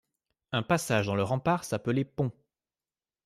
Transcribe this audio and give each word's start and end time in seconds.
Un 0.51 0.63
passage 0.63 1.05
dans 1.05 1.15
le 1.15 1.21
rempart 1.21 1.63
s'appelait 1.63 2.05
pont. 2.05 2.31